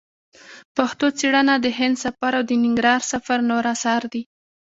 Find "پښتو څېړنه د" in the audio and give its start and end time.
0.75-1.65